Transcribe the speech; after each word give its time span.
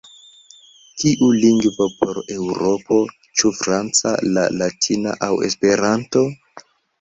Kiu 1.01 1.27
lingvo 1.43 1.85
por 1.99 2.19
Eŭropo: 2.35 2.97
ĉu 3.41 3.51
franca, 3.59 4.15
la 4.39 4.47
latina 4.63 5.15
aŭ 5.29 5.31
Esperanto?"“. 5.51 6.27